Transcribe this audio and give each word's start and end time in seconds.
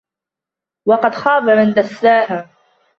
وَقَدْ 0.87 1.15
خَابَ 1.15 1.43
مَنْ 1.43 1.73
دَسَّاهَا 1.73 2.49